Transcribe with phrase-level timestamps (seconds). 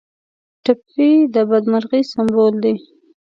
[0.63, 2.75] ټپي د بدمرغۍ سمبول دی.